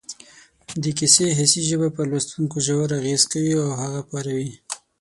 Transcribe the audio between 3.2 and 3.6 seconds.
کوي